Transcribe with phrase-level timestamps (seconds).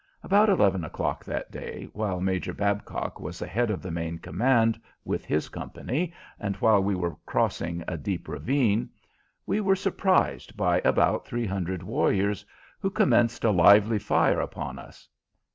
[0.23, 5.25] About eleven o'clock that day, while Major Babcock was ahead of the main command with
[5.25, 8.89] his company, and while we were crossing a deep ravine,
[9.45, 12.43] we were surprised by about three hundred warriors,
[12.79, 15.07] who commenced a lively fire upon us.